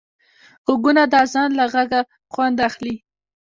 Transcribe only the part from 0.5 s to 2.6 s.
غوږونه د اذان له غږه خوند